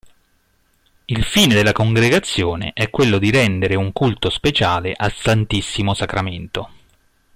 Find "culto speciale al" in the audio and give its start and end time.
3.91-5.13